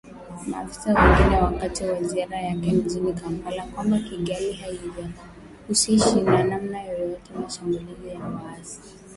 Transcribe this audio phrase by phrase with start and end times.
[0.47, 7.39] Maafisa wengine wakati wa ziara yake mjini kampala kwamba Kigali haijihusishi kwa namna yoyote na
[7.41, 8.79] mashambulizi ya waasi